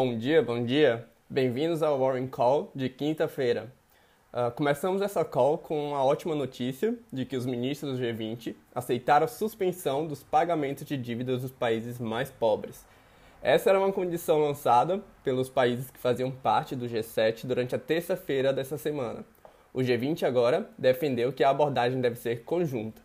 Bom 0.00 0.16
dia, 0.16 0.40
bom 0.40 0.64
dia. 0.64 1.04
Bem-vindos 1.28 1.82
ao 1.82 1.98
Warren 1.98 2.28
Call 2.28 2.70
de 2.72 2.88
quinta-feira. 2.88 3.74
Uh, 4.32 4.48
começamos 4.52 5.02
essa 5.02 5.24
call 5.24 5.58
com 5.58 5.88
uma 5.88 6.04
ótima 6.04 6.36
notícia 6.36 6.94
de 7.12 7.24
que 7.24 7.36
os 7.36 7.44
ministros 7.44 7.98
do 7.98 8.04
G20 8.04 8.54
aceitaram 8.72 9.24
a 9.24 9.28
suspensão 9.28 10.06
dos 10.06 10.22
pagamentos 10.22 10.86
de 10.86 10.96
dívidas 10.96 11.42
dos 11.42 11.50
países 11.50 11.98
mais 11.98 12.30
pobres. 12.30 12.86
Essa 13.42 13.70
era 13.70 13.80
uma 13.80 13.92
condição 13.92 14.38
lançada 14.38 15.02
pelos 15.24 15.48
países 15.48 15.90
que 15.90 15.98
faziam 15.98 16.30
parte 16.30 16.76
do 16.76 16.86
G7 16.86 17.44
durante 17.44 17.74
a 17.74 17.78
terça-feira 17.78 18.52
dessa 18.52 18.78
semana. 18.78 19.24
O 19.74 19.80
G20 19.80 20.22
agora 20.22 20.70
defendeu 20.78 21.32
que 21.32 21.42
a 21.42 21.50
abordagem 21.50 22.00
deve 22.00 22.14
ser 22.14 22.44
conjunta. 22.44 23.02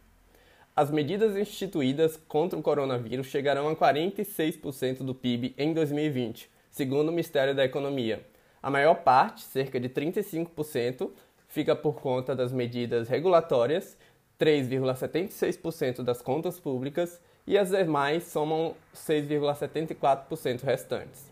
As 0.76 0.92
medidas 0.92 1.36
instituídas 1.36 2.18
contra 2.28 2.60
o 2.60 2.62
coronavírus 2.62 3.26
chegarão 3.26 3.68
a 3.68 3.76
46% 3.76 5.00
do 5.00 5.16
PIB 5.16 5.56
em 5.58 5.74
2020, 5.74 6.53
segundo 6.74 7.10
o 7.10 7.12
Ministério 7.12 7.54
da 7.54 7.64
Economia. 7.64 8.26
A 8.62 8.68
maior 8.68 8.96
parte, 8.96 9.44
cerca 9.44 9.80
de 9.80 9.88
35%, 9.88 11.12
fica 11.48 11.76
por 11.76 12.02
conta 12.02 12.36
das 12.36 12.52
medidas 12.52 13.08
regulatórias, 13.08 13.96
3,76% 14.40 16.02
das 16.02 16.20
contas 16.24 16.60
públicas 16.60 17.22
e 17.46 17.60
as 17.60 17.70
demais 17.70 18.24
somam 18.24 18.76
6,74% 18.96 20.64
restantes. 20.64 21.32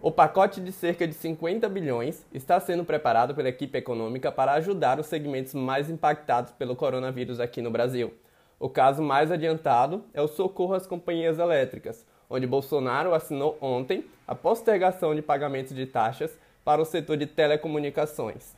O 0.00 0.10
pacote 0.10 0.62
de 0.62 0.72
cerca 0.72 1.06
de 1.06 1.12
50 1.12 1.68
bilhões 1.68 2.24
está 2.32 2.58
sendo 2.58 2.82
preparado 2.82 3.34
pela 3.34 3.50
equipe 3.50 3.76
econômica 3.76 4.32
para 4.32 4.54
ajudar 4.54 4.98
os 4.98 5.06
segmentos 5.06 5.52
mais 5.52 5.90
impactados 5.90 6.52
pelo 6.52 6.74
coronavírus 6.74 7.38
aqui 7.38 7.60
no 7.60 7.70
Brasil. 7.70 8.14
O 8.58 8.70
caso 8.70 9.02
mais 9.02 9.30
adiantado 9.30 10.06
é 10.14 10.22
o 10.22 10.28
socorro 10.28 10.72
às 10.72 10.86
companhias 10.86 11.38
elétricas, 11.38 12.06
onde 12.30 12.46
Bolsonaro 12.46 13.12
assinou 13.12 13.58
ontem 13.60 14.04
a 14.26 14.34
postergação 14.34 15.14
de 15.14 15.20
pagamentos 15.20 15.74
de 15.74 15.84
taxas 15.84 16.38
para 16.64 16.80
o 16.80 16.84
setor 16.84 17.16
de 17.16 17.26
telecomunicações. 17.26 18.54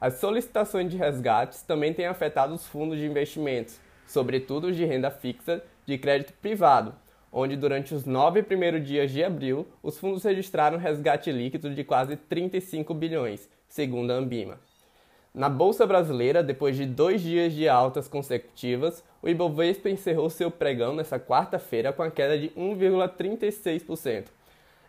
As 0.00 0.14
solicitações 0.14 0.90
de 0.90 0.96
resgates 0.96 1.62
também 1.62 1.94
têm 1.94 2.06
afetado 2.06 2.52
os 2.52 2.66
fundos 2.66 2.98
de 2.98 3.06
investimentos, 3.06 3.78
sobretudo 4.06 4.66
os 4.66 4.76
de 4.76 4.84
renda 4.84 5.10
fixa 5.10 5.62
de 5.86 5.96
crédito 5.96 6.32
privado, 6.42 6.94
onde 7.32 7.56
durante 7.56 7.94
os 7.94 8.04
nove 8.04 8.42
primeiros 8.42 8.86
dias 8.86 9.10
de 9.10 9.22
abril, 9.22 9.66
os 9.82 9.98
fundos 9.98 10.24
registraram 10.24 10.78
resgate 10.78 11.30
líquido 11.30 11.74
de 11.74 11.84
quase 11.84 12.16
35 12.16 12.92
bilhões, 12.92 13.48
segundo 13.68 14.10
a 14.10 14.14
Ambima. 14.14 14.58
Na 15.34 15.48
Bolsa 15.48 15.84
Brasileira, 15.84 16.44
depois 16.44 16.76
de 16.76 16.86
dois 16.86 17.20
dias 17.20 17.52
de 17.52 17.68
altas 17.68 18.06
consecutivas, 18.06 19.02
o 19.20 19.28
Ibovespa 19.28 19.90
encerrou 19.90 20.30
seu 20.30 20.48
pregão 20.48 20.94
nesta 20.94 21.18
quarta-feira 21.18 21.92
com 21.92 22.04
a 22.04 22.10
queda 22.10 22.38
de 22.38 22.50
1,36%. 22.50 24.26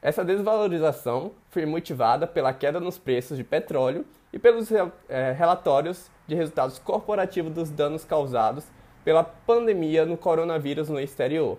Essa 0.03 0.23
desvalorização 0.23 1.31
foi 1.49 1.65
motivada 1.65 2.27
pela 2.27 2.53
queda 2.53 2.79
nos 2.79 2.99
preços 2.99 3.37
de 3.37 3.43
petróleo 3.43 4.05
e 4.31 4.37
pelos 4.37 4.69
é, 5.09 5.31
relatórios 5.31 6.11
de 6.27 6.35
resultados 6.35 6.77
corporativos 6.77 7.51
dos 7.51 7.71
danos 7.71 8.05
causados 8.05 8.65
pela 9.03 9.23
pandemia 9.23 10.05
no 10.05 10.15
coronavírus 10.15 10.89
no 10.89 10.99
exterior. 10.99 11.57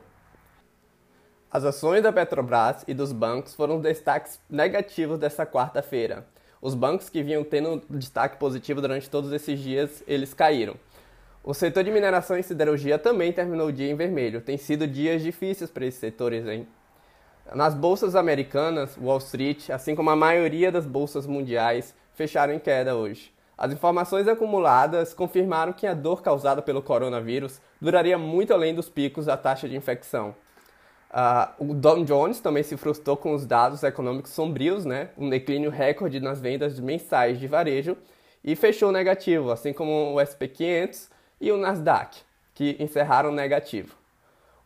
As 1.51 1.64
ações 1.64 2.05
da 2.05 2.12
Petrobras 2.12 2.84
e 2.87 2.95
dos 2.95 3.11
bancos 3.11 3.53
foram 3.53 3.81
destaques 3.81 4.41
negativos 4.48 5.19
desta 5.19 5.45
quarta-feira. 5.45 6.25
Os 6.67 6.75
bancos 6.75 7.09
que 7.09 7.22
vinham 7.22 7.45
tendo 7.45 7.81
destaque 7.89 8.39
positivo 8.39 8.81
durante 8.81 9.09
todos 9.09 9.33
esses 9.33 9.61
dias, 9.61 10.03
eles 10.05 10.34
caíram. 10.34 10.75
O 11.45 11.55
setor 11.55 11.84
de 11.84 11.92
mineração 11.92 12.36
e 12.36 12.42
siderurgia 12.42 12.98
também 12.98 13.33
terminou 13.33 13.69
o 13.69 13.73
dia 13.73 13.89
em 13.89 13.95
vermelho. 13.95 14.41
Tem 14.41 14.58
sido 14.58 14.84
dias 14.84 15.23
difíceis 15.23 15.70
para 15.70 15.86
esses 15.86 16.00
setores, 16.00 16.45
hein? 16.45 16.67
Nas 17.55 17.73
bolsas 17.73 18.17
americanas, 18.17 18.98
Wall 19.00 19.19
Street, 19.19 19.70
assim 19.70 19.95
como 19.95 20.11
a 20.11 20.17
maioria 20.17 20.73
das 20.73 20.86
bolsas 20.86 21.25
mundiais, 21.25 21.95
fecharam 22.14 22.52
em 22.52 22.58
queda 22.58 22.96
hoje. 22.96 23.33
As 23.57 23.73
informações 23.73 24.27
acumuladas 24.27 25.14
confirmaram 25.14 25.73
que 25.73 25.86
a 25.86 25.95
dor 25.95 26.20
causada 26.20 26.61
pelo 26.61 26.83
coronavírus 26.83 27.61
duraria 27.80 28.19
muito 28.19 28.52
além 28.52 28.74
dos 28.74 28.89
picos 28.89 29.27
da 29.27 29.36
taxa 29.36 29.69
de 29.69 29.77
infecção. 29.77 30.35
Uh, 31.16 31.70
o 31.70 31.74
Dow 31.74 32.04
Jones 32.04 32.40
também 32.40 32.62
se 32.62 32.77
frustrou 32.77 33.16
com 33.16 33.32
os 33.32 33.46
dados 33.46 33.82
econômicos 33.82 34.32
sombrios, 34.32 34.84
né? 34.84 35.08
um 35.16 35.30
declínio 35.30 35.70
recorde 35.70 36.20
nas 36.20 36.42
vendas 36.42 36.78
mensais 36.78 37.40
de 37.40 37.46
varejo, 37.46 37.96
e 38.44 38.54
fechou 38.54 38.92
negativo, 38.92 39.50
assim 39.50 39.72
como 39.72 40.12
o 40.12 40.16
SP500 40.16 41.08
e 41.40 41.50
o 41.50 41.56
Nasdaq, 41.56 42.18
que 42.54 42.77
encerraram 42.78 43.32
negativo. 43.32 43.94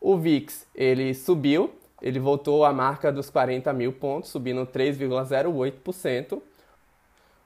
O 0.01 0.17
VIX 0.17 0.67
ele 0.75 1.13
subiu, 1.13 1.71
ele 2.01 2.19
voltou 2.19 2.65
à 2.65 2.73
marca 2.73 3.13
dos 3.13 3.29
40 3.29 3.71
mil 3.71 3.93
pontos, 3.93 4.29
subindo 4.29 4.65
3,08%. 4.65 6.41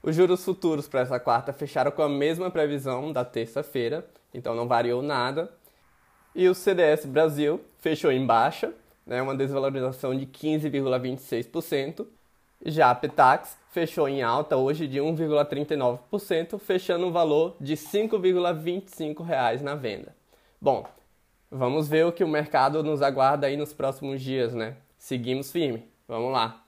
Os 0.02 0.16
juros 0.16 0.44
futuros 0.44 0.88
para 0.88 1.02
essa 1.02 1.20
quarta 1.20 1.52
fecharam 1.52 1.92
com 1.92 2.02
a 2.02 2.08
mesma 2.08 2.50
previsão 2.50 3.12
da 3.12 3.24
terça-feira, 3.24 4.04
então 4.34 4.52
não 4.52 4.66
variou 4.66 5.00
nada. 5.00 5.48
E 6.34 6.48
o 6.48 6.54
CDS 6.54 7.06
Brasil 7.06 7.60
fechou 7.78 8.10
em 8.10 8.26
baixa, 8.26 8.74
né, 9.06 9.22
uma 9.22 9.34
desvalorização 9.34 10.14
de 10.16 10.26
15,26%. 10.26 12.06
Já 12.64 12.90
a 12.90 12.94
Petax 12.94 13.56
fechou 13.70 14.08
em 14.08 14.22
alta 14.22 14.56
hoje 14.56 14.88
de 14.88 14.98
1,39%, 14.98 16.58
fechando 16.58 17.06
um 17.06 17.12
valor 17.12 17.54
de 17.60 17.74
R$ 17.74 17.80
5,25 17.80 19.60
na 19.60 19.74
venda. 19.74 20.16
Bom, 20.60 20.86
vamos 21.50 21.86
ver 21.86 22.06
o 22.06 22.12
que 22.12 22.24
o 22.24 22.28
mercado 22.28 22.82
nos 22.82 23.02
aguarda 23.02 23.46
aí 23.46 23.56
nos 23.56 23.72
próximos 23.72 24.22
dias, 24.22 24.54
né? 24.54 24.76
Seguimos 24.98 25.52
firme. 25.52 25.84
Vamos 26.08 26.32
lá. 26.32 26.62